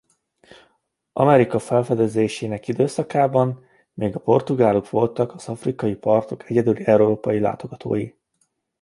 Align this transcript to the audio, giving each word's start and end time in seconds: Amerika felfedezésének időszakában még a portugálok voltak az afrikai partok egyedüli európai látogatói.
Amerika 1.13 1.59
felfedezésének 1.59 2.67
időszakában 2.67 3.65
még 3.93 4.15
a 4.15 4.19
portugálok 4.19 4.89
voltak 4.89 5.33
az 5.33 5.49
afrikai 5.49 5.95
partok 5.95 6.49
egyedüli 6.49 6.85
európai 6.85 7.39
látogatói. 7.39 8.11